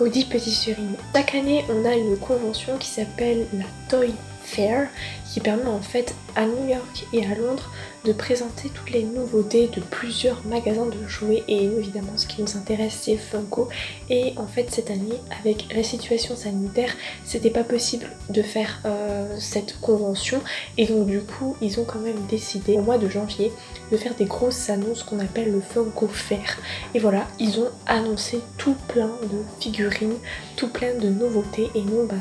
[0.00, 0.96] Audi Petit Surine.
[1.14, 4.12] Chaque année, on a une convention qui s'appelle la Toy
[4.44, 4.88] Fair,
[5.32, 7.70] qui permet en fait à New York et à Londres
[8.04, 11.42] de présenter toutes les nouveautés de plusieurs magasins de jouets.
[11.48, 13.68] Et évidemment ce qui nous intéresse c'est Funko.
[14.10, 16.94] Et en fait cette année avec la situation sanitaire
[17.24, 20.40] c'était pas possible de faire euh, cette convention.
[20.76, 23.50] Et donc du coup ils ont quand même décidé au mois de janvier
[23.90, 26.58] de faire des grosses annonces qu'on appelle le Funko Fair.
[26.94, 30.18] Et voilà ils ont annoncé tout plein de figurines
[30.56, 31.70] tout plein de nouveautés.
[31.74, 32.16] Et nous bah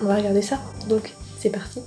[0.00, 0.60] on va regarder ça.
[0.88, 1.83] Donc c'est parti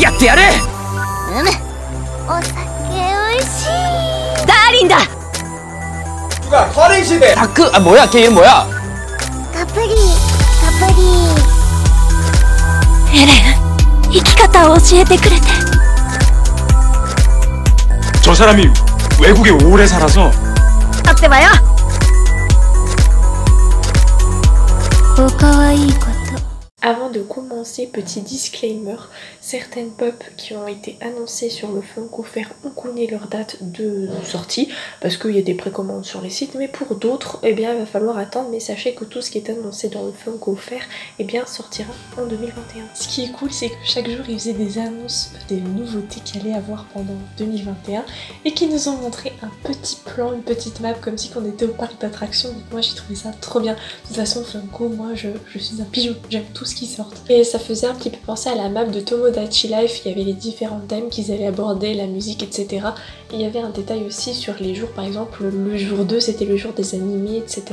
[0.00, 0.42] やってやる
[1.30, 1.50] うむ
[2.28, 4.98] お酒おいしいダーリンだ
[6.42, 8.66] 누가 화장실에 다크 아 뭐야 걔 이름 뭐야
[9.54, 9.92] カプリカ
[10.86, 10.92] プ
[13.14, 13.54] リエレン
[14.10, 15.42] 生き方を教えてくれて
[18.22, 18.68] 저 사람이
[19.20, 20.30] 외국에 오래 살아서
[21.04, 21.50] 待ってばよ
[26.83, 28.97] Avant de commencer, petit disclaimer,
[29.47, 34.09] certaines pop qui ont été annoncées sur le Funko Fair ont connu leur date de
[34.21, 34.67] sortie
[34.99, 37.85] parce qu'il y a des précommandes sur les sites, mais pour d'autres, eh il va
[37.85, 38.49] falloir attendre.
[38.51, 40.81] Mais sachez que tout ce qui est annoncé dans le Funko Fair,
[41.17, 42.83] eh bien, sortira en 2021.
[42.93, 46.41] Ce qui est cool, c'est que chaque jour, ils faisaient des annonces des nouveautés qu'il
[46.41, 48.03] allait avoir pendant 2021
[48.43, 51.65] et qui nous ont montré un petit plan, une petite map comme si on était
[51.65, 52.53] au parc d'attractions.
[52.69, 53.75] Moi, j'ai trouvé ça trop bien.
[53.75, 56.15] De toute façon, Funko, moi, je, je suis un pigeon.
[56.29, 57.11] J'aime tout ce qui sort.
[57.29, 60.01] Et ça faisait un petit peu penser à la map de Tomodachi Life.
[60.03, 62.87] Il y avait les différents thèmes qu'ils allaient aborder, la musique, etc.
[63.31, 66.19] Et il y avait un détail aussi sur les jours, par exemple, le jour 2,
[66.19, 67.63] c'était le jour des animés, etc.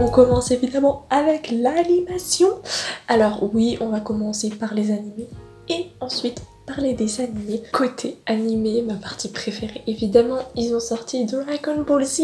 [0.00, 2.48] On commence évidemment avec l'animation.
[3.08, 5.28] Alors oui, on va commencer par les animés
[5.68, 7.62] et ensuite parler des animés.
[7.72, 12.22] Côté animé, ma partie préférée, évidemment, ils ont sorti Dragon Ball Z.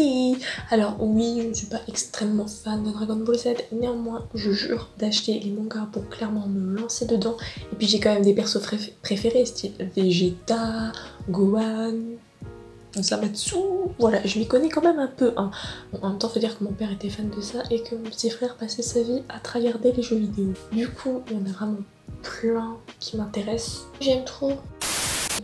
[0.69, 4.89] Alors oui, je ne suis pas extrêmement fan de Dragon Ball Z, néanmoins, je jure
[4.97, 7.37] d'acheter les mangas pour clairement me lancer dedans.
[7.71, 10.91] Et puis j'ai quand même des persos préf- préférés, style Vegeta,
[11.29, 11.93] Gohan,
[12.97, 13.55] Zamatsu,
[13.99, 15.33] voilà, je m'y connais quand même un peu.
[15.37, 15.51] Hein.
[16.01, 18.09] En même temps, faut dire que mon père était fan de ça et que mon
[18.09, 20.53] petit frère passait sa vie à tryharder les jeux vidéo.
[20.71, 21.77] Du coup, en a vraiment
[22.21, 23.87] plein qui m'intéressent.
[24.01, 24.53] J'aime trop.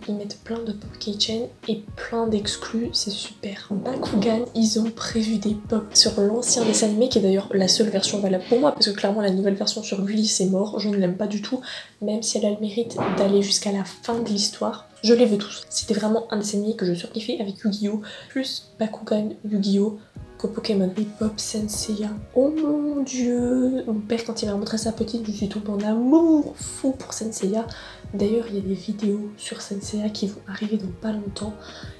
[0.07, 3.69] Ils mettent plein de pop keychain et plein d'exclus, c'est super.
[3.71, 7.89] Bakugan, ils ont prévu des pop sur l'ancien dessin animé, qui est d'ailleurs la seule
[7.89, 10.89] version valable pour moi, parce que clairement la nouvelle version sur lui c'est mort, je
[10.89, 11.61] ne l'aime pas du tout,
[12.01, 14.89] même si elle a le mérite d'aller jusqu'à la fin de l'histoire.
[15.03, 15.63] Je les veux tous.
[15.69, 18.01] C'était vraiment un dessin animé que je surkiffais avec Yu-Gi-Oh!
[18.29, 19.97] plus Bakugan, Yu-Gi-Oh!
[20.47, 20.93] Pokémon.
[21.19, 22.09] Pop Senseiya.
[22.33, 25.87] Oh mon dieu Mon père, quand il m'a montré sa petite, je suis tombée en
[25.87, 27.65] amour fou pour Senseiya.
[28.13, 31.53] D'ailleurs, il y a des vidéos sur Senseiya qui vont arriver dans pas longtemps.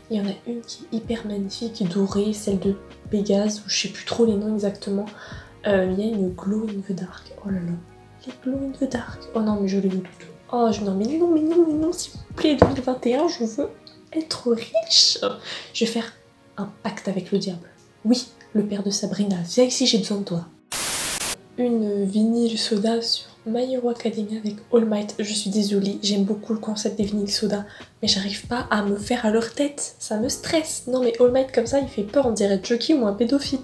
[0.09, 2.75] Il y en a une qui est hyper magnifique, dorée, celle de
[3.09, 5.05] Pégase, ou je sais plus trop les noms exactement.
[5.67, 7.33] Euh, il y a une Glow in the Dark.
[7.45, 7.73] Oh là là.
[8.27, 9.19] Les Glow in the Dark.
[9.33, 10.27] Oh non, mais je les veux toutes.
[10.51, 13.69] Oh je, non, mais non, mais non, mais non, s'il vous plaît, 2021, je veux
[14.13, 15.17] être riche.
[15.73, 16.13] Je vais faire
[16.57, 17.67] un pacte avec le diable.
[18.05, 20.45] Oui, le père de Sabrina, viens ici, j'ai besoin de toi.
[21.57, 25.13] Une vinyle soda sur My Hero Academia avec All Might.
[25.19, 27.65] Je suis désolée, j'aime beaucoup le concept des vinyles soda,
[28.01, 29.95] mais j'arrive pas à me faire à leur tête.
[29.99, 30.83] Ça me stresse.
[30.87, 33.59] Non mais All Might comme ça, il fait peur, on dirait Chucky ou un pédophile.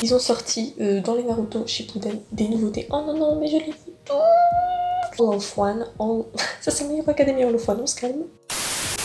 [0.00, 2.86] Ils ont sorti euh, dans les Naruto Shippuden des nouveautés.
[2.92, 5.20] Oh non non, mais je les veux toutes.
[5.20, 5.86] All of One,
[6.60, 8.22] ça c'est My Hero Academia All of One, on se calme.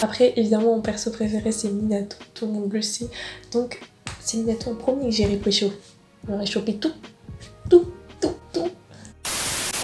[0.03, 3.07] Après, évidemment, mon perso préféré c'est Minato, tout le monde le sait.
[3.51, 3.80] Donc,
[4.24, 5.72] c'est Minato en premier que j'ai réfléchi.
[6.28, 6.92] J'aurais chopé tout,
[7.70, 7.86] tout,
[8.22, 8.70] tout, tout.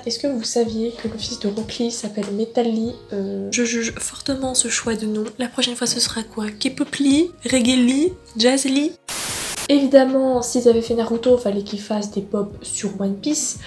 [0.05, 3.63] Est-ce que vous saviez que le fils de Rock Lee s'appelle Metal Lee Euh, Je
[3.65, 5.25] juge fortement ce choix de nom.
[5.37, 6.45] La prochaine fois, ce sera quoi?
[6.49, 7.29] K-pop Lee?
[7.45, 8.13] Reggae Lee?
[8.37, 8.93] Jazz Lee?
[9.67, 13.57] Évidemment, s'ils avaient fait Naruto, fallait qu'ils fassent des pop sur One Piece.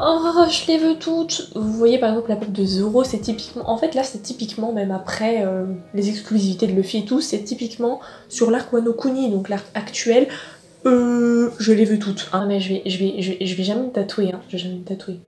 [0.00, 1.50] Oh, je les veux toutes.
[1.56, 3.68] Vous voyez par exemple la pop de Zoro, c'est typiquement.
[3.68, 7.42] En fait, là, c'est typiquement, même après euh, les exclusivités de Luffy et tout, c'est
[7.42, 10.28] typiquement sur l'arc Wano Kuni, donc l'arc actuel.
[10.86, 12.28] Euh, je les veux toutes.
[12.32, 14.40] Ah, mais je vais, jamais me tatouer, hein.
[14.46, 15.18] Je vais jamais me tatouer.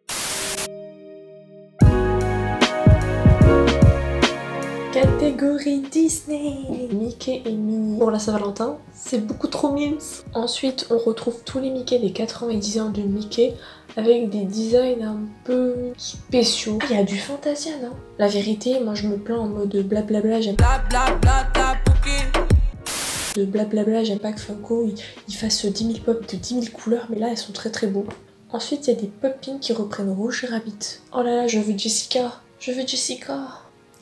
[4.92, 10.00] Catégorie Disney Mickey et Minnie pour la Saint-Valentin, c'est beaucoup trop mimes.
[10.34, 13.54] Ensuite, on retrouve tous les Mickey des 4 ans et 10 ans de Mickey
[13.96, 16.78] avec des designs un peu spéciaux.
[16.82, 17.92] Ah, il y a du Fantasia, non?
[18.19, 20.56] La vérité, moi je me plains en mode blablabla, j'aime
[23.36, 24.94] de blablabla, j'aime pas que Funko il,
[25.28, 27.86] il fasse 10 000 pop de 10 000 couleurs, mais là elles sont très très
[27.86, 28.06] beaux.
[28.52, 31.00] Ensuite, il y a des pop qui reprennent Rouge Rabbit.
[31.16, 32.40] Oh là là, je veux Jessica.
[32.58, 33.38] Je veux Jessica.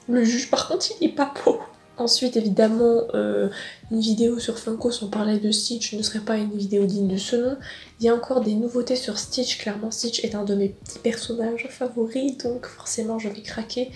[0.09, 1.61] Le juge, par contre, il est pas beau.
[1.99, 3.49] Ensuite, évidemment, euh,
[3.91, 7.17] une vidéo sur Funko, on parlait de Stitch, ne serait pas une vidéo digne de
[7.17, 7.57] ce nom.
[7.99, 9.59] Il y a encore des nouveautés sur Stitch.
[9.59, 13.91] Clairement, Stitch est un de mes petits personnages favoris, donc forcément, je vais craquer.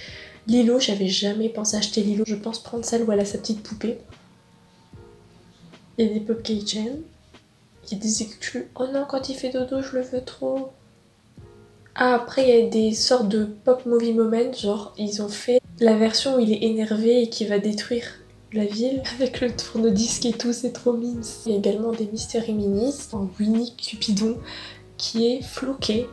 [0.49, 2.25] Lilo, j'avais jamais pensé acheter Lilo.
[2.27, 3.99] Je pense prendre celle où elle a sa petite poupée.
[5.97, 6.47] Il y a des pop.
[6.49, 8.69] Il y a des exclus.
[8.75, 10.73] Oh non, quand il fait dodo, je le veux trop.
[11.95, 15.61] Ah, après, il y a des sortes de pop movie moments, genre ils ont fait
[15.79, 18.05] la version où il est énervé et qui va détruire
[18.53, 21.23] la ville avec le tourne-disque et tout, c'est trop mime.
[21.47, 24.39] Il y a également des Mystery Minis en Winnie Cupidon
[24.97, 26.07] qui est floqué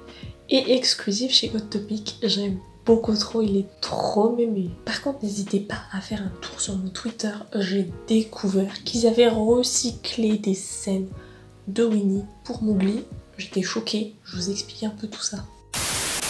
[0.49, 2.17] et exclusif chez Hot Topic.
[2.23, 4.71] J'aime beaucoup trop, il est trop mémé.
[4.83, 7.31] Par contre, n'hésitez pas à faire un tour sur mon Twitter.
[7.55, 11.07] J'ai découvert qu'ils avaient recyclé des scènes
[11.67, 13.05] de Winnie pour Mowgli.
[13.37, 15.45] J'étais choquée, je vous explique un peu tout ça.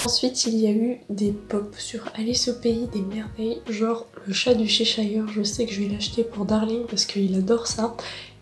[0.05, 4.31] Ensuite, il y a eu des pop sur Alice au pays des merveilles, genre le
[4.31, 5.27] chat du Cheshire.
[5.27, 7.95] Je sais que je vais l'acheter pour Darling parce qu'il adore ça.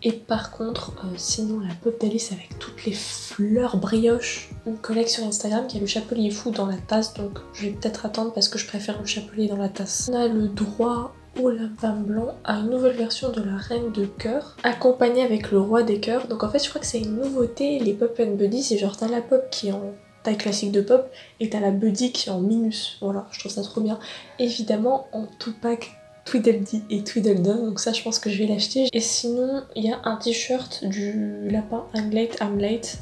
[0.04, 5.08] Et par contre, euh, sinon la pop d'Alice avec toutes les fleurs brioches, une collègue
[5.08, 8.32] sur Instagram qui a le chapelier fou dans la tasse, donc je vais peut-être attendre
[8.32, 10.08] parce que je préfère le chapelier dans la tasse.
[10.12, 14.06] On a le droit au lapin blanc à une nouvelle version de la reine de
[14.06, 16.28] cœur, accompagnée avec le roi des cœurs.
[16.28, 17.80] Donc en fait, je crois que c'est une nouveauté.
[17.80, 19.92] Les pop and buddy, c'est genre t'as la pop qui est en
[20.22, 21.10] taille classique de pop
[21.40, 22.98] et t'as la buddy qui est en minus.
[23.00, 23.98] Voilà, je trouve ça trop bien.
[24.38, 28.88] Évidemment, en tout pack Tweedledee et Tweedledum, donc ça je pense que je vais l'acheter.
[28.92, 32.10] Et sinon, il y a un t-shirt du lapin I'm
[32.58, 32.98] late.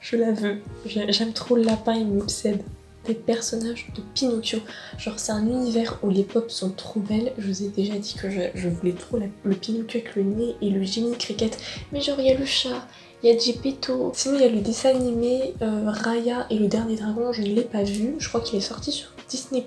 [0.00, 0.60] Je la veux.
[0.86, 2.62] J'aime trop le lapin, il m'obsède.
[3.06, 4.60] Des personnages de Pinocchio.
[4.96, 7.32] Genre c'est un univers où les pop sont trop belles.
[7.36, 10.70] Je vous ai déjà dit que je, voulais trop le Pinocchio avec le nez et
[10.70, 11.58] le génie cricket.
[11.90, 12.86] Mais genre il y a le chat,
[13.22, 14.12] il y a Gepetto.
[14.14, 17.48] Sinon, il y a le dessin animé euh, Raya et le dernier dragon, je ne
[17.48, 18.14] l'ai pas vu.
[18.18, 19.64] Je crois qu'il est sorti sur Disney.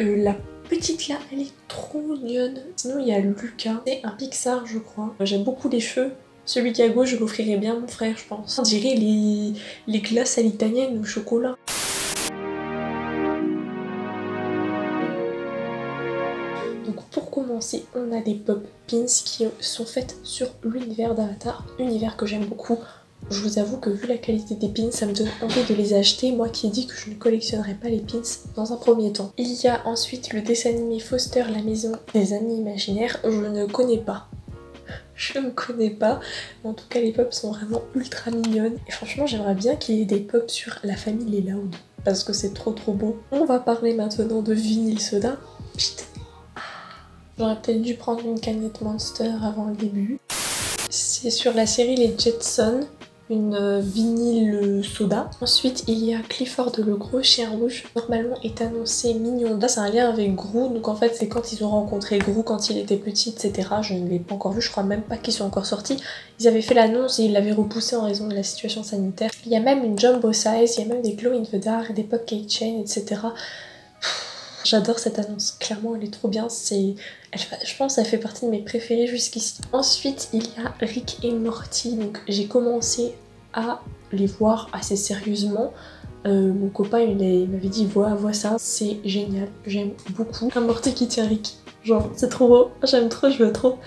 [0.00, 0.36] Euh, la
[0.68, 2.60] petite là, elle est trop mignonne.
[2.76, 3.82] Sinon, il y a Lucas.
[3.86, 5.14] C'est un Pixar, je crois.
[5.20, 6.12] J'aime beaucoup les cheveux.
[6.44, 8.58] Celui qui est à gauche, je l'offrirais bien mon frère, je pense.
[8.58, 11.56] On dirait les, glaces à l'italienne au chocolat.
[17.10, 22.26] Pour commencer, on a des pop pins qui sont faites sur l'univers d'Avatar, univers que
[22.26, 22.78] j'aime beaucoup.
[23.30, 25.94] Je vous avoue que vu la qualité des pins, ça me donne envie de les
[25.94, 28.22] acheter, moi qui ai dit que je ne collectionnerais pas les pins
[28.56, 29.32] dans un premier temps.
[29.38, 33.66] Il y a ensuite le dessin animé Foster, la maison des amis imaginaires, je ne
[33.66, 34.28] connais pas.
[35.14, 36.20] Je ne connais pas,
[36.62, 38.76] mais en tout cas les pops sont vraiment ultra mignonnes.
[38.88, 41.74] Et franchement j'aimerais bien qu'il y ait des pops sur la famille Les Loud,
[42.04, 43.20] parce que c'est trop trop beau.
[43.30, 45.38] On va parler maintenant de vinyle soda.
[47.38, 50.18] J'aurais peut-être dû prendre une canette Monster avant le début.
[50.90, 52.80] C'est sur la série Les Jetsons,
[53.30, 55.30] une vinyle soda.
[55.40, 57.84] Ensuite, il y a Clifford le gros chien rouge.
[57.96, 59.56] Normalement est annoncé mignon.
[59.58, 60.68] Là, c'est un lien avec Grou.
[60.68, 63.68] Donc en fait, c'est quand ils ont rencontré Grou quand il était petit, etc.
[63.80, 64.60] Je ne l'ai pas encore vu.
[64.60, 65.96] Je crois même pas qu'ils sont encore sortis.
[66.40, 69.30] Ils avaient fait l'annonce et ils l'avaient repoussé en raison de la situation sanitaire.
[69.46, 70.76] Il y a même une jumbo size.
[70.76, 73.22] Il y a même des glow in the dark, des pop cake chain, etc.
[74.64, 76.94] J'adore cette annonce, clairement elle est trop bien, c'est...
[77.34, 79.60] Je pense qu'elle fait partie de mes préférés jusqu'ici.
[79.72, 83.14] Ensuite il y a Rick et Morty, donc j'ai commencé
[83.52, 83.80] à
[84.12, 85.72] les voir assez sérieusement.
[86.26, 90.50] Euh, mon copain il m'avait dit vois, vois ça, c'est génial, j'aime beaucoup.
[90.54, 93.78] Un Morty qui tient Rick, genre c'est trop beau, j'aime trop, je veux trop.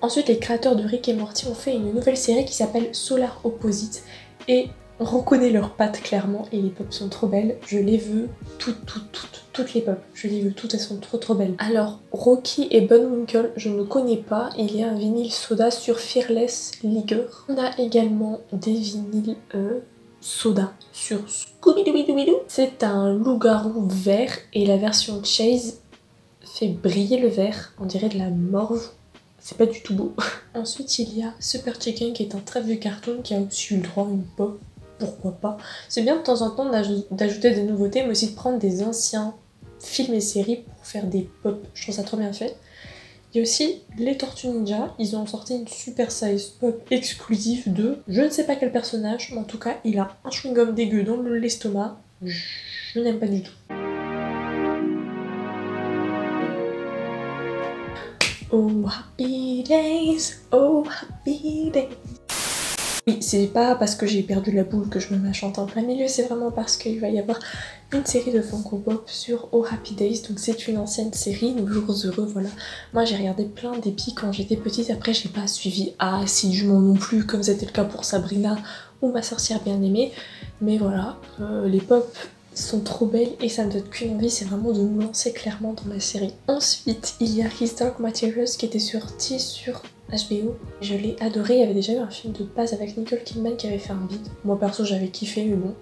[0.00, 3.40] Ensuite les créateurs de Rick et Morty ont fait une nouvelle série qui s'appelle Solar
[3.44, 4.02] Opposite
[4.48, 4.70] et
[5.00, 7.56] reconnaît leurs pattes clairement et les pop sont trop belles.
[7.66, 8.28] Je les veux
[8.58, 9.98] toutes, toutes, toutes, toutes les pop.
[10.14, 11.54] Je les veux toutes, elles sont trop trop belles.
[11.58, 14.50] Alors, Rocky et Bunwinkle, je ne connais pas.
[14.58, 17.26] Il y a un vinyle soda sur Fearless Leaguer.
[17.48, 19.80] On a également des vinyles euh,
[20.20, 22.42] soda sur Scooby-Doo.
[22.48, 25.80] C'est un loup-garou vert et la version Chase
[26.42, 27.72] fait briller le vert.
[27.80, 28.90] On dirait de la morve
[29.42, 30.14] c'est pas du tout beau.
[30.54, 33.74] Ensuite, il y a Super Chicken qui est un très vieux cartoon qui a aussi
[33.74, 34.60] eu le droit à une pop
[35.00, 35.56] pourquoi pas.
[35.88, 36.70] C'est bien de temps en temps
[37.10, 39.34] d'ajouter des nouveautés, mais aussi de prendre des anciens
[39.80, 41.66] films et séries pour faire des pop.
[41.74, 42.56] Je trouve ça trop bien fait.
[43.32, 47.72] Il y a aussi les Tortues Ninja, ils ont sorti une super size pop exclusive
[47.72, 50.74] de je ne sais pas quel personnage, mais en tout cas il a un chewing-gum
[50.74, 52.00] dégueu dans l'estomac.
[52.22, 53.52] Je n'aime pas du tout.
[58.52, 62.19] Oh happy days, oh happy days.
[63.06, 65.58] Oui, c'est pas parce que j'ai perdu la boule que je me mets à chanter
[65.60, 67.38] en plein milieu, c'est vraiment parce qu'il va y avoir
[67.92, 71.66] une série de Funko Pop sur Oh Happy Days, donc c'est une ancienne série, Nos
[71.66, 72.50] Jours Heureux, voilà.
[72.92, 77.24] Moi j'ai regardé plein d'épis quand j'étais petite, après j'ai pas suivi assidûment non plus,
[77.24, 78.58] comme c'était le cas pour Sabrina
[79.00, 80.12] ou Ma Sorcière Bien Aimée,
[80.60, 82.14] mais voilà, euh, les pop
[82.54, 85.72] sont trop belles et ça me donne qu'une envie, c'est vraiment de me lancer clairement
[85.72, 86.34] dans la série.
[86.48, 90.56] Ensuite, il y a His Materials qui était sorti sur HBO.
[90.80, 93.56] Je l'ai adoré, il y avait déjà eu un film de base avec Nicole Kidman
[93.56, 94.30] qui avait fait un beat.
[94.44, 95.74] Moi perso j'avais kiffé mais bon.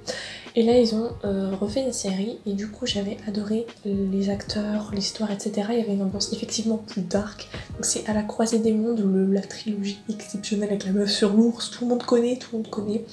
[0.57, 4.91] Et là ils ont euh, refait une série et du coup j'avais adoré les acteurs,
[4.93, 5.69] l'histoire, etc.
[5.71, 7.49] Il y avait une ambiance effectivement plus dark.
[7.75, 11.33] Donc c'est à la croisée des mondes où la trilogie exceptionnelle avec la meuf sur
[11.33, 13.05] l'ours, tout le monde connaît, tout le monde connaît.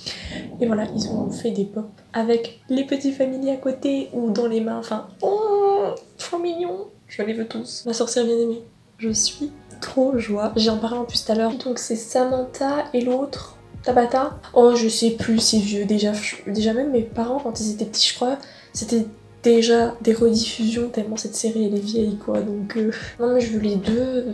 [0.59, 4.47] Et voilà, ils ont fait des pop avec les petits familiers à côté ou dans
[4.47, 4.79] les mains.
[4.79, 6.87] Enfin, oh, trop mignon.
[7.07, 7.83] Je les veux tous.
[7.85, 8.63] Ma sorcière bien aimée.
[8.97, 10.53] Je suis trop joie.
[10.55, 11.53] J'ai en parlé en plus tout à l'heure.
[11.63, 14.39] Donc c'est Samantha et l'autre, Tabata.
[14.53, 15.85] Oh, je sais plus, c'est vieux.
[15.85, 16.13] Déjà,
[16.47, 18.37] déjà même mes parents, quand ils étaient petits, je crois,
[18.73, 19.05] c'était
[19.43, 22.41] déjà des rediffusions tellement cette série elle est vieille quoi.
[22.41, 24.33] Donc euh, non mais je veux les deux.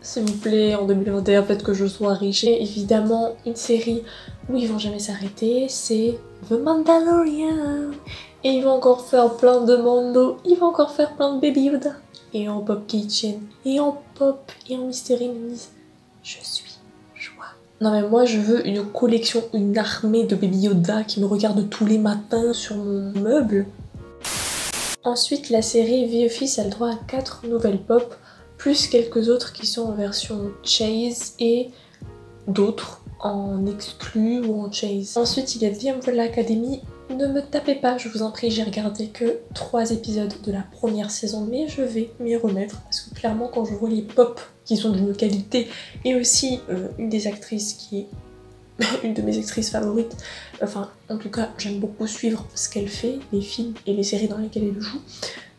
[0.00, 2.44] S'il vous plaît, en 2021, faites que je sois riche.
[2.44, 4.04] Et évidemment, une série
[4.48, 6.18] où ils vont jamais s'arrêter, c'est
[6.48, 7.90] The Mandalorian.
[8.44, 11.64] Et ils vont encore faire plein de Mando, ils vont encore faire plein de Baby
[11.64, 11.90] Yoda
[12.34, 15.68] et en Pop Kitchen, et en Pop, et en Mystery Minis.
[16.22, 16.78] Je suis
[17.14, 17.46] joie.
[17.80, 21.68] Non mais moi je veux une collection, une armée de Baby Yoda qui me regarde
[21.68, 23.66] tous les matins sur mon meuble.
[25.04, 28.14] Ensuite, la série The Office a le droit à 4 nouvelles pop,
[28.58, 31.70] plus quelques autres qui sont en version Chase et
[32.46, 35.16] d'autres en exclu ou en Chase.
[35.16, 36.82] Ensuite, il y a The Umbrella Academy
[37.14, 40.62] ne me tapez pas, je vous en prie, j'ai regardé que 3 épisodes de la
[40.62, 44.40] première saison, mais je vais m'y remettre parce que clairement, quand je vois les pop
[44.64, 45.68] qui sont d'une qualité
[46.04, 48.06] et aussi euh, une des actrices qui est
[49.04, 50.16] une de mes actrices favorites,
[50.62, 54.28] enfin, en tout cas, j'aime beaucoup suivre ce qu'elle fait, les films et les séries
[54.28, 55.00] dans lesquelles elle joue.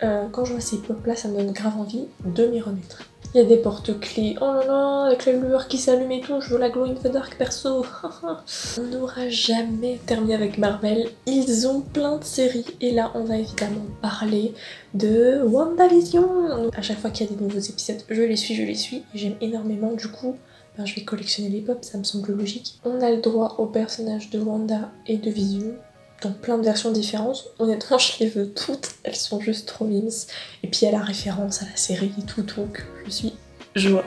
[0.03, 3.03] Euh, quand je vois ces pop là, ça me donne grave envie de m'y remettre.
[3.35, 4.35] Il y a des porte-clés.
[4.41, 6.95] Oh là là, avec la lueur qui s'allume et tout, je veux la glow in
[6.95, 7.85] the dark perso.
[8.79, 11.09] on n'aura jamais terminé avec Marvel.
[11.27, 12.65] Ils ont plein de séries.
[12.81, 14.55] Et là, on va évidemment parler
[14.95, 16.71] de WandaVision.
[16.75, 19.03] À chaque fois qu'il y a des nouveaux épisodes, je les suis, je les suis.
[19.13, 19.93] J'aime énormément.
[19.93, 20.35] Du coup,
[20.75, 22.79] ben, je vais collectionner les pop, ça me semble logique.
[22.83, 25.75] On a le droit aux personnages de Wanda et de Vision
[26.21, 27.45] dans plein de versions différentes.
[27.59, 30.09] Honnêtement, je les veux toutes, elles sont juste trop mimes.
[30.63, 33.33] Et puis il y a la référence à la série et tout, donc je suis
[33.75, 34.05] joie.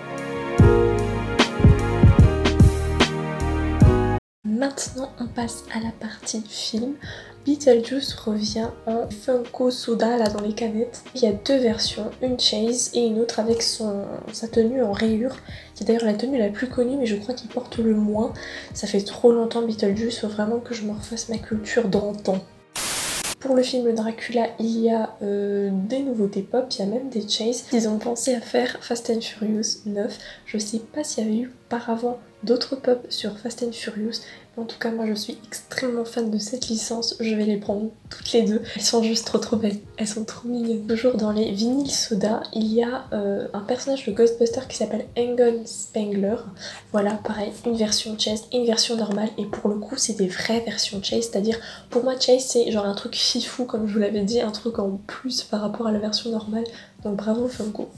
[4.45, 6.95] Maintenant, on passe à la partie film.
[7.45, 11.03] Beetlejuice revient en Funko Soda là dans les canettes.
[11.15, 15.37] Il y a deux versions, une Chase et une autre avec sa tenue en rayure,
[15.75, 18.33] qui est d'ailleurs la tenue la plus connue mais je crois qu'il porte le moins.
[18.75, 22.39] Ça fait trop longtemps Beetlejuice, faut vraiment que je me refasse ma culture d'antan.
[23.43, 27.09] Pour le film Dracula, il y a euh, des nouveautés pop, il y a même
[27.09, 27.65] des chases.
[27.73, 30.17] Ils ont pensé à faire Fast and Furious 9.
[30.47, 34.21] Je sais pas s'il y avait eu auparavant d'autres pop sur Fast and Furious,
[34.59, 37.17] en tout cas, moi je suis extrêmement fan de cette licence.
[37.21, 38.61] Je vais les prendre toutes les deux.
[38.77, 39.79] Elles sont juste trop trop belles.
[39.97, 40.87] Elles sont trop mignonnes.
[40.87, 45.07] Toujours dans les vinyles soda, il y a euh, un personnage de Ghostbuster qui s'appelle
[45.17, 46.37] Engon Spengler.
[46.93, 49.31] Voilà, pareil, une version chase une version normale.
[49.39, 51.31] Et pour le coup, c'est des vraies versions chase.
[51.31, 54.51] C'est-à-dire, pour moi, chase c'est genre un truc fifou, comme je vous l'avais dit, un
[54.51, 56.65] truc en plus par rapport à la version normale.
[57.05, 57.89] Donc bravo Funko.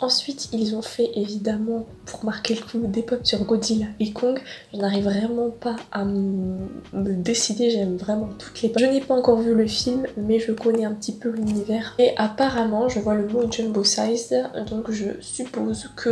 [0.00, 4.40] Ensuite, ils ont fait évidemment, pour marquer le coup, des pop sur Godzilla et Kong.
[4.72, 6.58] Je n'arrive vraiment pas à me
[6.92, 8.80] décider, j'aime vraiment toutes les pop.
[8.80, 11.94] Je n'ai pas encore vu le film, mais je connais un petit peu l'univers.
[11.98, 14.34] Et apparemment, je vois le mot jumbo size,
[14.70, 16.08] donc je suppose que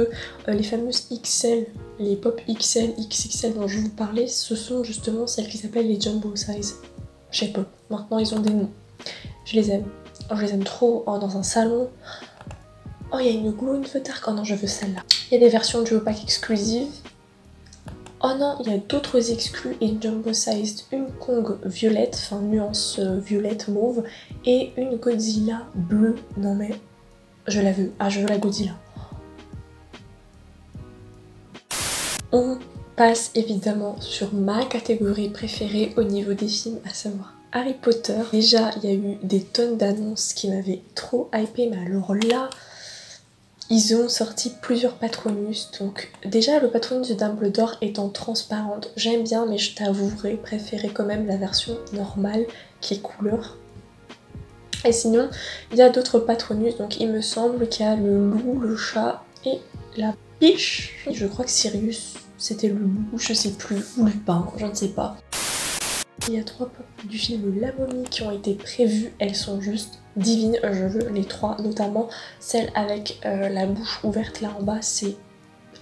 [0.48, 1.66] euh, les fameuses XL,
[1.98, 6.00] les pop XL, XXL dont je vous parlais, ce sont justement celles qui s'appellent les
[6.00, 6.76] jumbo size
[7.30, 7.66] chez Pop.
[7.90, 8.70] Maintenant, ils ont des noms.
[9.44, 9.84] Je les aime.
[10.30, 11.04] Je les aime trop.
[11.06, 11.88] Oh, dans un salon.
[13.10, 14.02] Oh, il y a une Glow in the.
[14.26, 15.00] Oh non, je veux celle-là.
[15.30, 16.92] Il y a des versions du pack exclusives.
[18.20, 22.98] Oh non, il y a d'autres exclus une jumbo sized, une Kong violette, enfin nuance
[22.98, 24.02] euh, violette mauve,
[24.44, 26.16] et une Godzilla bleue.
[26.36, 26.70] Non mais,
[27.46, 27.92] je la veux.
[28.00, 28.72] Ah, je veux la Godzilla.
[32.32, 32.58] On
[32.96, 38.18] passe évidemment sur ma catégorie préférée au niveau des films, à savoir Harry Potter.
[38.32, 42.50] Déjà, il y a eu des tonnes d'annonces qui m'avaient trop hypé, mais alors là,
[43.70, 45.70] ils ont sorti plusieurs Patronus.
[45.80, 51.04] Donc déjà le Patronus de Dumbledore étant transparente, j'aime bien mais je t'avouerai préférer quand
[51.04, 52.46] même la version normale
[52.80, 53.56] qui est couleur.
[54.84, 55.28] Et sinon,
[55.72, 56.76] il y a d'autres Patronus.
[56.76, 59.58] Donc il me semble qu'il y a le loup, le chat et
[59.96, 61.06] la biche.
[61.10, 64.88] Je crois que Sirius c'était le loup, je sais plus, ou Lupin, je ne sais
[64.88, 65.16] pas.
[66.28, 67.72] Il y a trois pop du film La
[68.10, 73.18] qui ont été prévues, elles sont juste divines, je veux les trois, notamment celle avec
[73.24, 75.16] euh, la bouche ouverte là en bas, c'est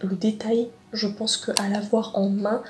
[0.02, 2.62] le détail, je pense qu'à la voir en main,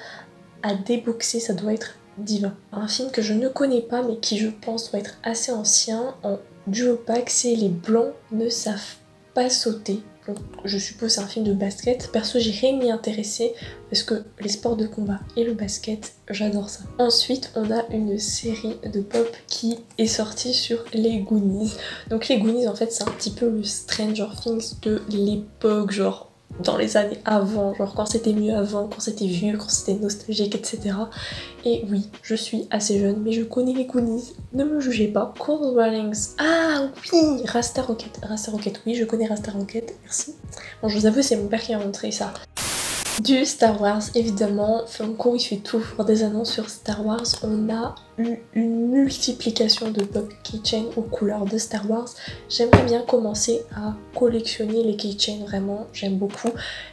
[0.62, 2.54] à déboxer, ça doit être Diva.
[2.72, 6.14] Un film que je ne connais pas mais qui je pense doit être assez ancien
[6.22, 8.96] en duo pack, c'est Les Blancs ne savent
[9.34, 10.00] pas sauter.
[10.26, 12.10] Donc, je suppose c'est un film de basket.
[12.12, 13.54] Perso, rien m'y intéresser
[13.90, 16.80] parce que les sports de combat et le basket, j'adore ça.
[16.98, 21.72] Ensuite, on a une série de pop qui est sortie sur les Goonies.
[22.10, 26.25] Donc les Goonies, en fait, c'est un petit peu le Stranger Things de l'époque, genre
[26.62, 30.54] dans les années avant, genre quand c'était mieux avant, quand c'était vieux, quand c'était nostalgique,
[30.54, 30.94] etc.
[31.64, 35.34] Et oui, je suis assez jeune, mais je connais les Goonies, ne me jugez pas.
[35.38, 40.34] Cold Runnings, ah oui Rasta Rocket, Rasta Rocket, oui, je connais Rasta Rocket, merci.
[40.82, 42.32] Bon, je vous avoue, c'est mon père qui a montré ça.
[43.22, 47.24] Du Star Wars, évidemment, Funko il fait toujours des annonces sur Star Wars.
[47.42, 52.08] On a eu une multiplication de pop keychains aux couleurs de Star Wars.
[52.50, 56.50] J'aimerais bien commencer à collectionner les keychains, vraiment, j'aime beaucoup.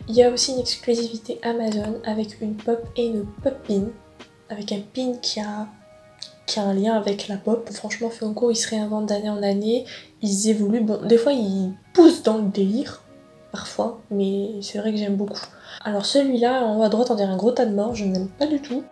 [0.08, 3.90] Il y a aussi une exclusivité Amazon avec une pop et une pop pin,
[4.50, 5.68] avec un pin qui a,
[6.48, 7.70] qui a un lien avec la pop.
[7.72, 9.86] Franchement, Funko il se réinvente d'année en année,
[10.22, 10.82] ils évoluent.
[10.84, 13.03] Bon, des fois ils poussent dans le délire,
[13.54, 15.46] parfois, mais c'est vrai que j'aime beaucoup.
[15.86, 18.28] Alors celui-là, en haut à droite, on dirait un gros tas de morts, je n'aime
[18.28, 18.84] pas du tout.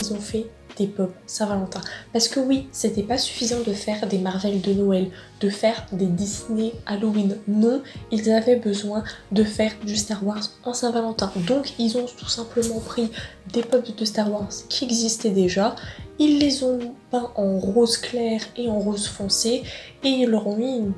[0.00, 0.46] Ils ont fait
[0.78, 1.82] des pop Saint-Valentin.
[2.14, 5.10] Parce que oui, c'était pas suffisant de faire des Marvel de Noël,
[5.42, 7.36] de faire des Disney Halloween.
[7.46, 11.30] Non, ils avaient besoin de faire du Star Wars en Saint-Valentin.
[11.46, 13.10] Donc ils ont tout simplement pris
[13.52, 15.76] des pop de Star Wars qui existaient déjà.
[16.18, 19.64] Ils les ont peints en rose clair et en rose foncé.
[20.02, 20.92] Et ils leur ont mis une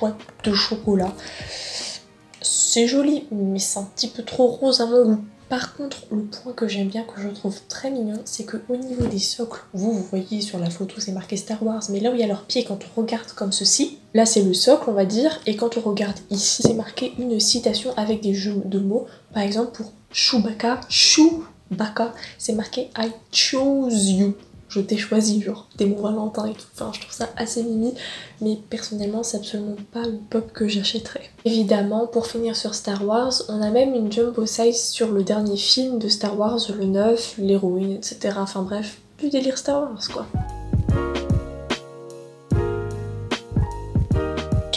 [0.00, 1.12] boîte de chocolat
[2.40, 5.24] c'est joli, mais c'est un petit peu trop rose à mon goût.
[5.48, 8.76] Par contre, le point que j'aime bien, que je trouve très mignon, c'est que au
[8.76, 12.14] niveau des socles, vous, voyez sur la photo, c'est marqué Star Wars, mais là où
[12.14, 14.92] il y a leurs pieds, quand on regarde comme ceci, là c'est le socle, on
[14.92, 18.78] va dire, et quand on regarde ici, c'est marqué une citation avec des jeux de
[18.78, 19.06] mots.
[19.32, 24.34] Par exemple, pour Chewbacca, Chewbacca, c'est marqué I chose you
[24.68, 26.66] je t'ai choisi, genre, t'es mon Valentin et tout.
[26.74, 27.94] Enfin, je trouve ça assez mimi,
[28.40, 31.30] mais personnellement, c'est absolument pas le pop que j'achèterais.
[31.44, 35.56] Évidemment, pour finir sur Star Wars, on a même une jumbo size sur le dernier
[35.56, 38.36] film de Star Wars, le 9, l'héroïne, etc.
[38.38, 40.26] Enfin bref, du délire Star Wars, quoi.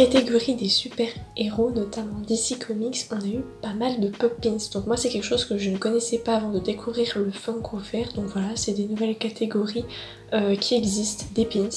[0.06, 4.58] Catégorie des super-héros, notamment DC Comics, on a eu pas mal de pop pins.
[4.74, 7.78] Donc moi c'est quelque chose que je ne connaissais pas avant de découvrir le Funko
[7.78, 8.12] Fair.
[8.14, 9.86] Donc voilà, c'est des nouvelles catégories
[10.34, 11.70] euh, qui existent, des pins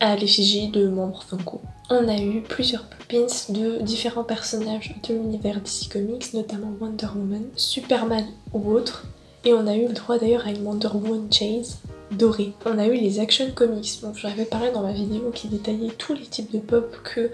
[0.00, 1.60] à l'effigie de membres Funko.
[1.90, 7.08] On a eu plusieurs pop pins de différents personnages de l'univers DC Comics, notamment Wonder
[7.14, 9.04] Woman, Superman ou autres.
[9.44, 11.78] Et on a eu le droit d'ailleurs à une Wonder Woman Chase
[12.12, 12.52] doré.
[12.66, 16.14] On a eu les Action Comics, donc j'avais parlé dans ma vidéo qui détaillait tous
[16.14, 17.30] les types de pop que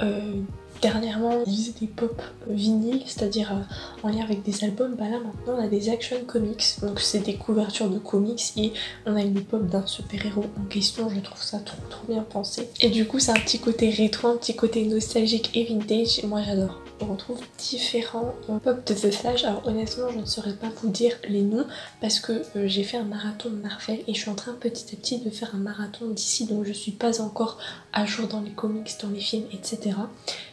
[0.00, 0.32] euh,
[0.80, 4.94] dernièrement ils faisaient des pop vinyles, c'est-à-dire euh, en lien avec des albums.
[4.94, 8.72] Bah là maintenant on a des Action Comics, donc c'est des couvertures de comics et
[9.04, 12.68] on a une pop d'un super-héros en question, je trouve ça trop trop bien pensé.
[12.80, 16.40] Et du coup c'est un petit côté rétro, un petit côté nostalgique et vintage, moi
[16.46, 19.44] j'adore on retrouve différents pop de The.
[19.44, 21.66] Alors honnêtement, je ne saurais pas vous dire les noms
[22.00, 24.94] parce que euh, j'ai fait un marathon de Marvel et je suis en train petit
[24.94, 27.58] à petit de faire un marathon d'ici, donc je suis pas encore
[27.92, 29.96] à jour dans les comics, dans les films, etc.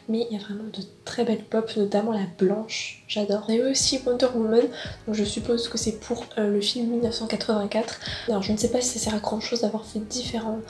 [0.09, 3.43] Mais il y a vraiment de très belles pop, notamment la blanche, j'adore.
[3.47, 4.63] On a eu aussi Wonder Woman,
[5.05, 7.99] donc je suppose que c'est pour euh, le film 1984.
[8.29, 10.61] Alors je ne sais pas si ça sert à grand chose d'avoir fait différents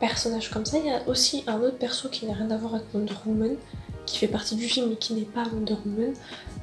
[0.00, 0.78] personnages comme ça.
[0.78, 3.56] Il y a aussi un autre perso qui n'a rien à voir avec Wonder Woman,
[4.06, 6.12] qui fait partie du film mais qui n'est pas Wonder Woman,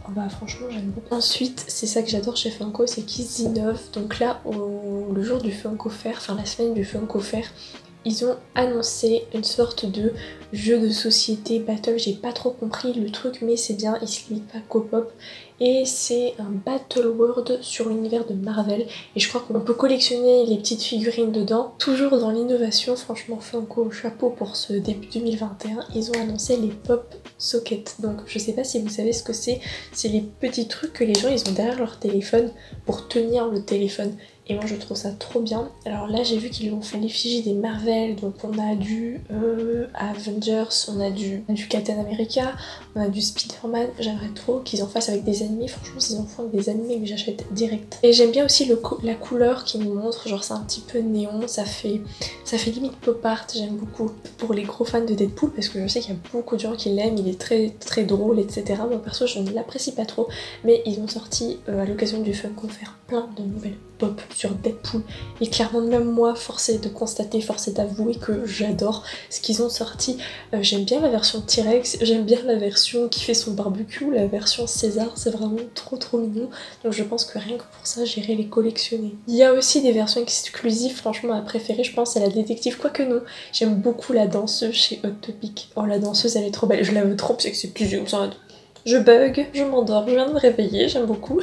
[0.05, 1.13] oh bah franchement j'aime beaucoup.
[1.13, 3.91] Ensuite, c'est ça que j'adore chez Funko, c'est qu'ils innovent.
[3.93, 7.45] Donc là, le jour du Funko Fair, enfin la semaine du Funko Fair,
[8.05, 10.13] ils ont annoncé une sorte de
[10.53, 11.97] jeu de société battle.
[11.97, 15.11] J'ai pas trop compris le truc, mais c'est bien, il se limite pas qu'au pop.
[15.59, 18.85] Et c'est un Battle World sur l'univers de Marvel.
[19.15, 21.73] Et je crois qu'on peut collectionner les petites figurines dedans.
[21.79, 25.79] Toujours dans l'innovation, franchement, Funko, chapeau pour ce début 2021.
[25.95, 27.95] Ils ont annoncé les Pop Sockets.
[27.99, 29.59] Donc je sais pas si vous savez ce que c'est.
[29.93, 32.51] C'est les petits trucs que les gens ils ont derrière leur téléphone
[32.85, 34.15] pour tenir le téléphone.
[34.49, 35.69] Et moi je trouve ça trop bien.
[35.85, 39.87] Alors là j'ai vu qu'ils ont fait l'effigie des Marvel, donc on a du euh,
[39.93, 42.53] Avengers, on a du, Captain America,
[42.95, 43.87] on a du Spider-Man.
[43.99, 45.67] J'aimerais trop qu'ils en fassent avec des animés.
[45.67, 47.99] Franchement s'ils en font avec des animés, mais j'achète direct.
[48.03, 48.71] Et j'aime bien aussi
[49.03, 52.01] la couleur qu'ils nous montrent, genre c'est un petit peu néon, ça fait,
[52.67, 54.11] limite pop art, j'aime beaucoup.
[54.37, 56.61] Pour les gros fans de Deadpool, parce que je sais qu'il y a beaucoup de
[56.61, 58.81] gens qui l'aiment, il est très très drôle, etc.
[58.89, 60.27] Moi perso je ne l'apprécie pas trop,
[60.63, 64.51] mais ils ont sorti euh, à l'occasion du Funko Fair plein de nouvelles pop sur
[64.51, 65.01] Deadpool.
[65.41, 70.17] Et clairement, même moi, forcé de constater, forcé d'avouer que j'adore ce qu'ils ont sorti.
[70.53, 74.27] Euh, j'aime bien la version T-Rex, j'aime bien la version qui fait son barbecue, la
[74.27, 76.49] version César, c'est vraiment trop trop mignon.
[76.83, 79.15] Donc je pense que rien que pour ça, j'irai les collectionner.
[79.27, 82.77] Il y a aussi des versions exclusives, franchement, à préférer, je pense, à la détective,
[82.77, 83.21] quoique non.
[83.51, 85.69] J'aime beaucoup la danseuse chez Hot Topic.
[85.75, 86.83] Oh, la danseuse, elle est trop belle.
[86.83, 88.29] Je la veux trop, parce que c'est plus ça.
[88.85, 91.41] Je bug, je m'endors, je viens de me réveiller, j'aime beaucoup.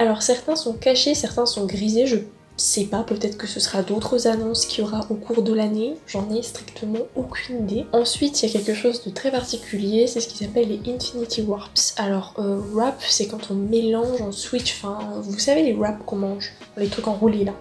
[0.00, 2.18] Alors certains sont cachés, certains sont grisés, je
[2.56, 5.96] sais pas, peut-être que ce sera d'autres annonces qu'il y aura au cours de l'année,
[6.06, 7.84] j'en ai strictement aucune idée.
[7.92, 11.42] Ensuite, il y a quelque chose de très particulier, c'est ce qui s'appelle les Infinity
[11.42, 11.94] Warps.
[11.96, 16.16] Alors, euh, wrap, c'est quand on mélange, on switch, enfin, vous savez les wraps qu'on
[16.16, 17.54] mange, les trucs enroulés là.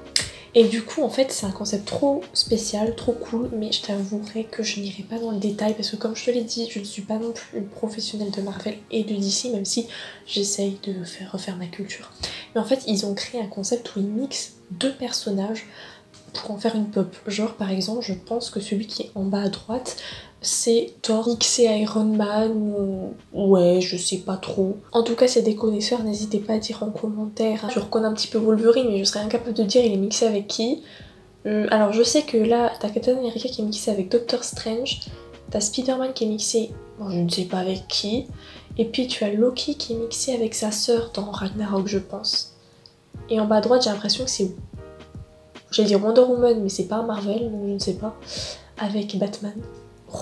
[0.59, 4.45] Et du coup, en fait, c'est un concept trop spécial, trop cool, mais je t'avouerai
[4.45, 6.79] que je n'irai pas dans le détail parce que, comme je te l'ai dit, je
[6.79, 9.87] ne suis pas non plus une professionnelle de Marvel et de DC, même si
[10.25, 12.11] j'essaye de faire refaire ma culture.
[12.55, 15.67] Mais en fait, ils ont créé un concept où ils mixent deux personnages
[16.33, 17.15] pour en faire une pop.
[17.27, 19.97] Genre, par exemple, je pense que celui qui est en bas à droite,
[20.41, 23.13] c'est Thor X Iron Man ou...
[23.33, 24.77] Ouais, je sais pas trop.
[24.91, 27.67] En tout cas, c'est des connaisseurs, n'hésitez pas à dire en commentaire.
[27.73, 30.25] Je reconnais un petit peu Wolverine, mais je serais incapable de dire il est mixé
[30.25, 30.83] avec qui.
[31.45, 35.01] Hum, alors, je sais que là, t'as Captain America qui est mixé avec Doctor Strange,
[35.49, 38.27] t'as Spider-Man qui est mixé, bon, je ne sais pas avec qui,
[38.77, 42.53] et puis tu as Loki qui est mixé avec sa sœur dans Ragnarok, je pense.
[43.29, 44.51] Et en bas à droite, j'ai l'impression que c'est.
[45.71, 48.15] J'allais dire Wonder Woman, mais c'est pas Marvel, donc je ne sais pas.
[48.77, 49.55] Avec Batman.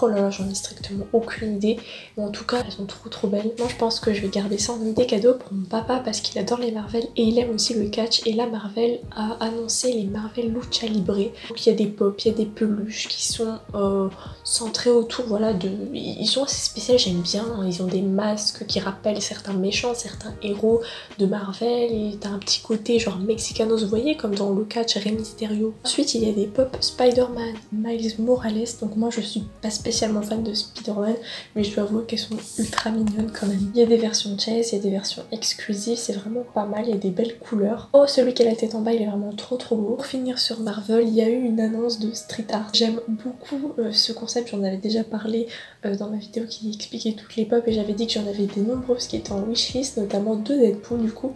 [0.02, 1.78] Oh là là, j'en ai strictement aucune idée.
[2.18, 3.52] Mais en tout cas, elles sont trop trop belles.
[3.60, 6.22] Moi, je pense que je vais garder ça en idée cadeau pour mon papa parce
[6.22, 8.26] qu'il adore les Marvel et il aime aussi le catch.
[8.26, 11.16] Et là, Marvel a annoncé les Marvel Lucha Libre.
[11.16, 14.10] Donc, il y a des pop, il y a des peluches qui sont euh,
[14.44, 15.70] centrées autour, voilà, de...
[15.94, 17.46] Ils sont assez spéciaux, j'aime bien.
[17.66, 20.82] Ils ont des masques qui rappellent certains méchants, certains héros
[21.20, 21.92] de Marvel.
[21.92, 25.74] Et t'as un petit côté genre mexicanos, vous voyez, comme dans le catch Rey Mysterio.
[25.86, 28.66] Ensuite, il y a des pop Spider-Man, Miles Morales.
[28.82, 31.16] Donc, moi, je suis pas spécialement fan de Spider-Man,
[31.56, 33.72] mais je dois avouer qu'elles sont ultra mignonnes quand même.
[33.74, 36.66] Il y a des versions chase, il y a des versions exclusives, c'est vraiment pas
[36.66, 37.90] mal, il y a des belles couleurs.
[37.94, 39.96] Oh, celui qui a la tête en bas, il est vraiment trop trop beau.
[39.96, 42.70] Pour finir sur Marvel, il y a eu une annonce de street art.
[42.74, 45.48] J'aime beaucoup euh, ce concept, j'en avais déjà parlé
[45.86, 48.46] euh, dans ma vidéo qui expliquait toutes les pop et j'avais dit que j'en avais
[48.46, 51.34] des nombreuses qui étaient en wishlist, notamment deux Deadpool du coup.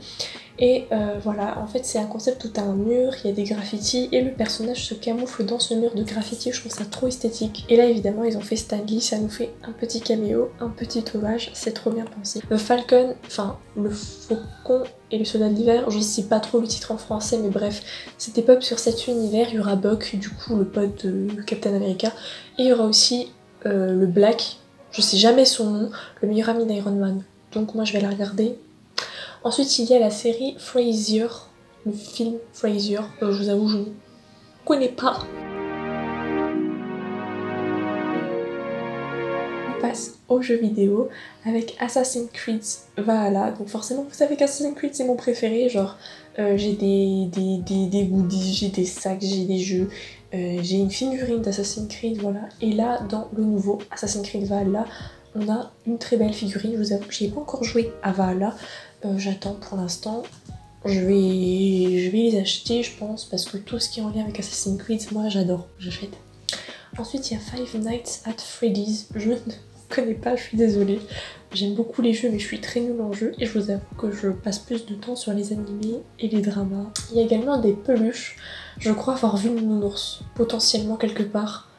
[0.61, 3.33] Et euh, voilà, en fait c'est un concept où t'as un mur, il y a
[3.33, 6.83] des graffitis et le personnage se camoufle dans ce mur de graffitis, je trouve ça
[6.83, 7.65] trop esthétique.
[7.69, 11.03] Et là évidemment ils ont fait Stanley, ça nous fait un petit caméo, un petit
[11.15, 12.41] hommage, c'est trop bien pensé.
[12.49, 16.91] Le Falcon, enfin le Faucon et le Soldat d'hiver, je sais pas trop le titre
[16.91, 17.81] en français mais bref,
[18.17, 21.73] c'était pop sur cet univers, il y aura Buck, du coup le pote de Captain
[21.73, 22.09] America,
[22.57, 23.31] et il y aura aussi
[23.65, 24.57] euh, le Black,
[24.91, 25.89] je sais jamais son nom,
[26.21, 27.23] le meilleur ami d'Iron Man.
[27.53, 28.57] Donc moi je vais la regarder,
[29.41, 31.27] Ensuite, il y a la série Frasier,
[31.85, 32.99] le film Frasier.
[33.21, 33.85] Euh, je vous avoue, je ne
[34.65, 35.19] connais pas.
[39.69, 41.07] On passe aux jeux vidéo
[41.45, 42.61] avec Assassin's Creed
[42.97, 43.51] Valhalla.
[43.51, 45.69] Donc forcément, vous savez qu'Assassin's Creed c'est mon préféré.
[45.69, 45.97] Genre,
[46.37, 49.89] euh, j'ai des, des, des, goodies, j'ai des sacs, j'ai des jeux.
[50.33, 52.41] Euh, j'ai une figurine d'Assassin's Creed, voilà.
[52.59, 54.83] Et là, dans le nouveau Assassin's Creed Valhalla,
[55.33, 56.73] on a une très belle figurine.
[56.73, 58.55] Je vous avoue que j'ai pas encore joué à Valhalla.
[59.05, 60.23] Euh, j'attends pour l'instant.
[60.85, 64.09] Je vais, je vais les acheter, je pense, parce que tout ce qui est en
[64.09, 66.17] lien avec Assassin's Creed, moi j'adore, j'achète.
[66.97, 69.07] Ensuite, il y a Five Nights at Freddy's.
[69.15, 69.35] Je ne
[69.89, 70.99] connais pas, je suis désolée.
[71.53, 73.33] J'aime beaucoup les jeux, mais je suis très nulle en jeu.
[73.39, 76.41] Et je vous avoue que je passe plus de temps sur les animés et les
[76.41, 76.91] dramas.
[77.11, 78.37] Il y a également des peluches.
[78.77, 81.69] Je crois avoir vu une nounours, potentiellement quelque part.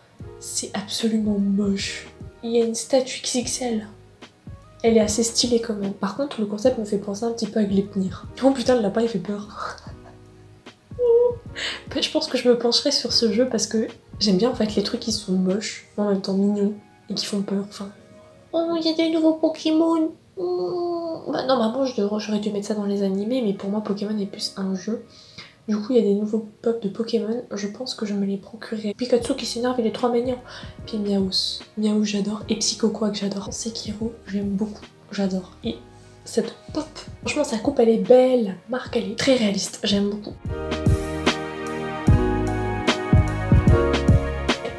[0.40, 2.08] C'est absolument moche.
[2.42, 3.86] Il y a une statue XXL
[4.82, 5.92] elle est assez stylée quand même.
[5.92, 8.26] Par contre, le concept me fait penser un petit peu à Gleipnir.
[8.42, 9.76] Oh putain, le lapin il fait peur.
[12.00, 13.88] je pense que je me pencherai sur ce jeu parce que
[14.18, 16.74] j'aime bien en fait les trucs qui sont moches, mais en même temps mignons
[17.08, 17.64] et qui font peur.
[17.68, 17.90] Enfin.
[18.52, 20.10] Oh, il y a des nouveaux Pokémon.
[20.36, 21.22] Oh.
[21.28, 24.54] Bah, normalement, j'aurais dû mettre ça dans les animés, mais pour moi, Pokémon est plus
[24.56, 25.04] un jeu.
[25.68, 27.42] Du coup, il y a des nouveaux pop de Pokémon.
[27.52, 28.94] Je pense que je me les procurerai.
[28.94, 30.38] Pikachu qui s'énerve, il est trop mignon.
[30.86, 31.60] Puis Miaous.
[31.78, 32.42] Miaous, j'adore.
[32.48, 33.52] Et Psycho que j'adore.
[33.52, 34.84] Sekiro, j'aime beaucoup.
[35.12, 35.52] J'adore.
[35.64, 35.76] Et
[36.24, 36.88] cette pop,
[37.20, 38.44] franchement, sa coupe, elle est belle.
[38.44, 39.80] La marque, elle est très réaliste.
[39.84, 40.34] J'aime beaucoup.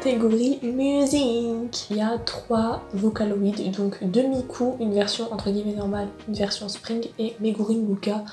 [0.02, 1.86] catégorie musique.
[1.90, 7.06] Il y a trois Vocaloids, donc demi-coup, une version entre guillemets normale, une version spring
[7.18, 8.24] et Meguri Luka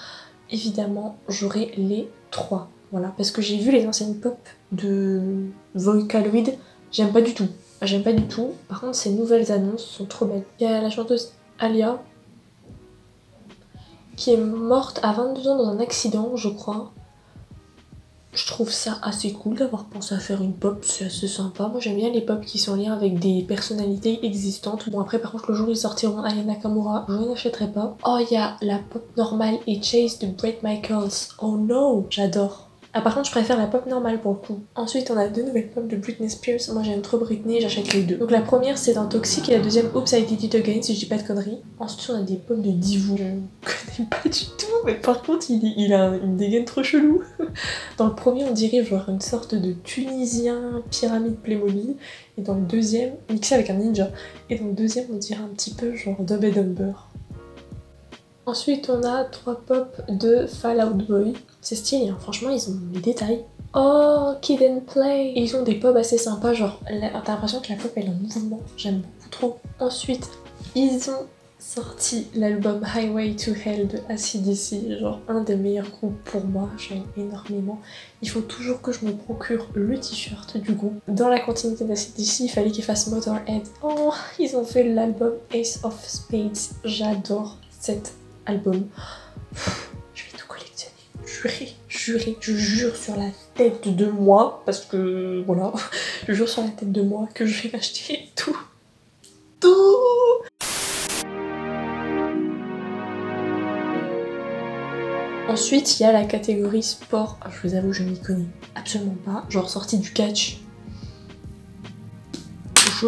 [0.51, 2.69] évidemment, j'aurai les trois.
[2.91, 4.37] Voilà, parce que j'ai vu les anciennes pop
[4.71, 6.53] de Vocaloid,
[6.91, 7.47] j'aime pas du tout.
[7.81, 8.51] J'aime pas du tout.
[8.67, 10.43] Par contre, ces nouvelles annonces sont trop belles.
[10.59, 12.01] Il y a la chanteuse Alia
[14.17, 16.91] qui est morte à 22 ans dans un accident, je crois.
[18.31, 21.67] Je trouve ça assez cool d'avoir pensé à faire une pop, c'est assez sympa.
[21.67, 24.89] Moi j'aime bien les pop qui sont liés avec des personnalités existantes.
[24.89, 27.97] Bon après par contre le jour où ils sortiront Aya Nakamura, je n'achèterai pas.
[28.05, 31.33] Oh il y a la pop normale et Chase de Brett Michaels.
[31.41, 32.68] Oh no, j'adore.
[32.93, 34.59] Ah par contre je préfère la pop normale pour le coup.
[34.75, 36.73] Ensuite on a deux nouvelles pop de Britney Spears.
[36.73, 38.15] Moi j'aime trop Britney, j'achète les deux.
[38.15, 40.95] Donc la première c'est dans Toxic et la deuxième Oops I Did It Again si
[40.95, 41.59] je dis pas de conneries.
[41.77, 43.15] Ensuite on a des pop de Divu.
[43.17, 43.23] Je
[43.95, 47.21] connais pas du tout mais par contre il, il a une dégaine trop chelou.
[47.97, 51.95] Dans le premier on dirait genre une sorte de Tunisien pyramide Playmobil.
[52.37, 54.07] Et dans le deuxième, mixé avec un ninja.
[54.49, 56.93] Et dans le deuxième on dirait un petit peu genre Dub et Dumber.
[58.49, 61.35] Ensuite, on a trois pop de Fallout Boy.
[61.61, 62.17] C'est stylé, hein.
[62.19, 63.43] franchement, ils ont les détails.
[63.75, 67.75] Oh, Kid and Play Ils ont des pop assez sympas, genre, t'as l'impression que la
[67.75, 68.61] pop elle est en mouvement.
[68.77, 69.59] J'aime beaucoup trop.
[69.79, 70.27] Ensuite,
[70.75, 71.27] ils ont
[71.59, 77.03] sorti l'album Highway to Hell de ACDC, genre un des meilleurs groupes pour moi, j'aime
[77.17, 77.79] énormément.
[78.21, 80.95] Il faut toujours que je me procure le t-shirt du groupe.
[81.07, 83.63] Dans la continuité d'ACDC, il fallait qu'ils fassent Motorhead.
[83.83, 88.13] Oh, ils ont fait l'album Ace of Spades, j'adore cette
[88.45, 88.87] album.
[89.53, 89.88] Collectionner.
[91.41, 95.71] Juré, juré, je jure sur la tête de moi, parce que voilà,
[96.27, 98.59] je jure sur la tête de moi que je vais m'acheter tout.
[99.61, 99.95] Tout
[105.47, 107.39] Ensuite, il y a la catégorie sport.
[107.49, 108.43] Je vous avoue, je n'y connais
[108.75, 109.45] absolument pas.
[109.47, 110.57] Genre sortie du catch,
[112.99, 113.07] je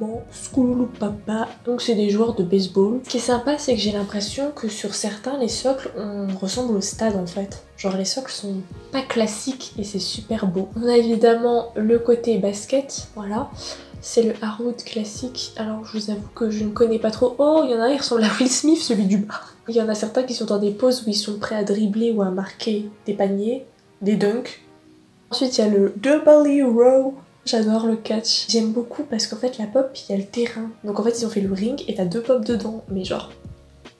[0.00, 1.48] m'en school papa.
[1.64, 3.00] Donc c'est des joueurs de baseball.
[3.04, 6.76] Ce qui est sympa, c'est que j'ai l'impression que sur certains, les socles, on ressemble
[6.76, 7.64] au stade en fait.
[7.76, 8.56] Genre les socles sont
[8.92, 10.68] pas classiques et c'est super beau.
[10.76, 13.50] On a évidemment le côté basket, voilà.
[14.00, 15.52] C'est le Harwood classique.
[15.56, 17.34] Alors je vous avoue que je ne connais pas trop.
[17.38, 19.40] Oh, il y en a un, il ressemble à Will Smith, celui du bas.
[19.68, 21.62] Il y en a certains qui sont dans des poses où ils sont prêts à
[21.62, 23.64] dribbler ou à marquer des paniers,
[24.00, 24.60] des dunks.
[25.30, 28.46] Ensuite, il y a le double row J'adore le catch.
[28.48, 30.70] J'aime beaucoup parce qu'en fait la pop, il y a le terrain.
[30.84, 32.84] Donc en fait ils ont fait le ring et t'as deux pop dedans.
[32.88, 33.30] Mais genre,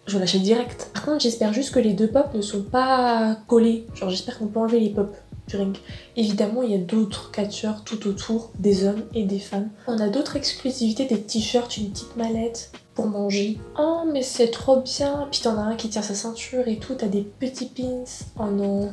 [0.06, 0.90] je l'achète direct.
[0.94, 3.86] Par contre j'espère juste que les deux pop ne sont pas collés.
[3.94, 5.14] Genre j'espère qu'on peut enlever les pop
[5.48, 5.76] du ring.
[6.16, 9.70] Évidemment il y a d'autres catcheurs tout autour, des hommes et des femmes.
[9.88, 13.58] On a d'autres exclusivités, des t-shirts, une petite mallette pour manger.
[13.76, 15.26] Oh mais c'est trop bien.
[15.32, 16.94] Puis t'en as un qui tient sa ceinture et tout.
[16.94, 18.04] T'as des petits pins.
[18.38, 18.92] Oh non.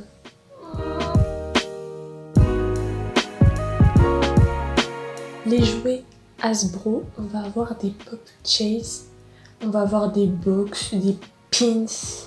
[5.50, 6.04] Les jouets
[6.42, 9.06] Hasbro, on va avoir des pop chase,
[9.64, 11.18] on va avoir des box, des
[11.52, 11.86] pins.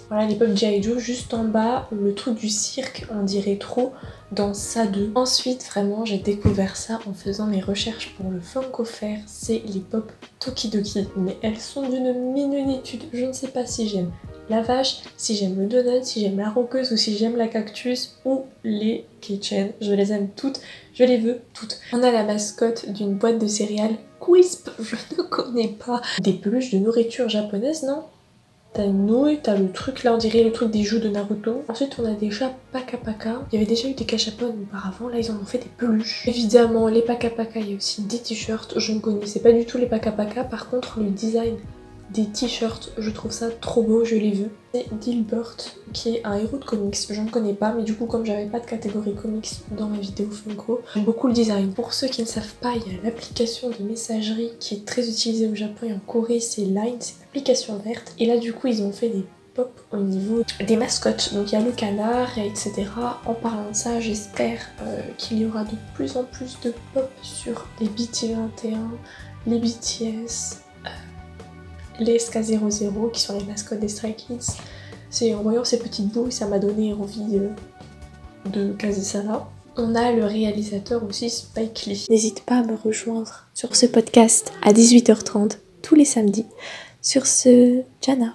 [0.09, 0.83] Voilà les pop G.I.
[0.83, 3.93] Joe juste en bas, le truc du cirque, on dirait trop
[4.33, 5.13] dans ça 2.
[5.15, 9.81] Ensuite, vraiment, j'ai découvert ça en faisant mes recherches pour le Funko Fair, c'est les
[9.81, 11.07] pop Tokidoki.
[11.17, 14.11] Mais elles sont d'une mignonitude, je ne sais pas si j'aime
[14.61, 18.43] vache, si j'aime le donut, si j'aime la roqueuse ou si j'aime la cactus ou
[18.65, 19.73] les kitchen.
[19.81, 20.61] Je les aime toutes,
[20.95, 21.79] je les veux toutes.
[21.93, 26.03] On a la mascotte d'une boîte de céréales Quisp, je ne connais pas.
[26.21, 28.05] Des peluches de nourriture japonaise, non?
[28.75, 31.63] T'as une nouille, t'as le truc là, on dirait le truc des joues de Naruto.
[31.69, 33.43] Ensuite, on a déjà Paka Paka.
[33.53, 36.27] Il y avait déjà eu des cachapon auparavant, là ils en ont fait des peluches.
[36.27, 38.79] Évidemment, les Paka Paka, il y a aussi des t-shirts.
[38.79, 40.45] Je ne connaissais pas du tout les Paka Paka.
[40.45, 41.57] Par contre, le design
[42.13, 44.51] des t-shirts, je trouve ça trop beau, je les veux.
[44.75, 45.57] C'est Dilbert,
[45.93, 48.47] qui est un héros de comics, je ne connais pas, mais du coup comme j'avais
[48.47, 51.73] pas de catégorie comics dans ma vidéo Funko, j'aime beaucoup le design.
[51.73, 55.09] Pour ceux qui ne savent pas, il y a l'application de messagerie qui est très
[55.09, 58.15] utilisée au Japon et en Corée, c'est Line, c'est une application verte.
[58.19, 61.35] Et là du coup ils ont fait des pop au niveau des mascottes.
[61.35, 62.87] Donc il y a le canard, etc.
[63.27, 67.11] En parlant de ça, j'espère euh, qu'il y aura de plus en plus de pop
[67.23, 68.79] sur les BT21,
[69.47, 70.63] les BTS,
[72.03, 74.57] les SK00 qui sont les mascottes des Stray Kids.
[75.11, 77.49] C'est en voyant ces petites boules, ça m'a donné envie euh,
[78.51, 79.49] de caser ça là.
[79.77, 82.07] On a le réalisateur aussi Spike Lee.
[82.11, 86.47] N'hésite pas à me rejoindre sur ce podcast à 18h30 tous les samedis.
[87.01, 88.35] Sur ce, Jana.